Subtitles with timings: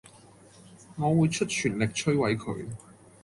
[0.95, 2.65] 我會出全力摧毀佢